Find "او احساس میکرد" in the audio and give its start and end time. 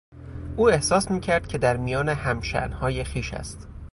0.57-1.47